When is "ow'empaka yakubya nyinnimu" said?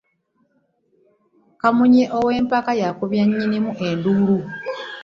2.17-3.71